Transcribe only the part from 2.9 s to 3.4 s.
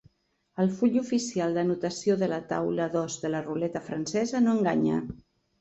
dos de